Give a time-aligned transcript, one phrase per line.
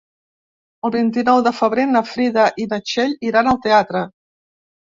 [0.87, 4.07] El vint-i-nou de febrer na Frida i na Txell iran al teatre.